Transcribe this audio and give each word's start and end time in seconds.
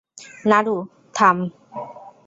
নারু, 0.45 0.75
থাম! 1.15 1.37